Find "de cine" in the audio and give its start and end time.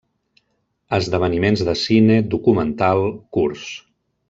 1.67-2.17